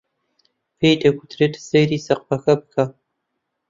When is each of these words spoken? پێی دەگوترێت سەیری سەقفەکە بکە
پێی 0.79 0.95
دەگوترێت 1.03 1.53
سەیری 1.67 2.03
سەقفەکە 2.07 2.53
بکە 2.61 2.85